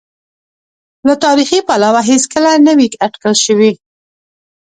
له 1.07 1.13
تاریخي 1.25 1.59
پلوه 1.67 2.01
هېڅکله 2.09 2.51
نه 2.65 2.73
وې 2.77 2.87
اټکل 3.05 3.33
شوې. 3.45 3.71